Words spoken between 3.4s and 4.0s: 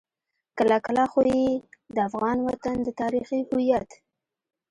هويت.